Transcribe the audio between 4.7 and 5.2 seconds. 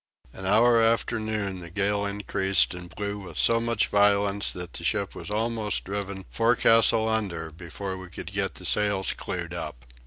the ship